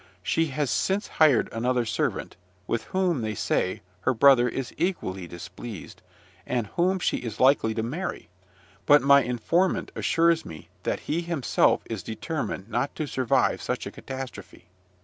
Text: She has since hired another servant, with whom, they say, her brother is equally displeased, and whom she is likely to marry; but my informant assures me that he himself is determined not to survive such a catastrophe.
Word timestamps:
She 0.23 0.47
has 0.47 0.71
since 0.71 1.05
hired 1.21 1.47
another 1.53 1.85
servant, 1.85 2.35
with 2.65 2.85
whom, 2.85 3.21
they 3.21 3.35
say, 3.35 3.83
her 3.99 4.15
brother 4.15 4.49
is 4.49 4.73
equally 4.75 5.27
displeased, 5.27 6.01
and 6.47 6.65
whom 6.75 6.97
she 6.97 7.17
is 7.17 7.39
likely 7.39 7.75
to 7.75 7.83
marry; 7.83 8.27
but 8.87 9.03
my 9.03 9.21
informant 9.21 9.91
assures 9.93 10.43
me 10.43 10.69
that 10.81 11.01
he 11.01 11.21
himself 11.21 11.83
is 11.85 12.01
determined 12.01 12.67
not 12.67 12.95
to 12.95 13.05
survive 13.05 13.61
such 13.61 13.85
a 13.85 13.91
catastrophe. 13.91 14.65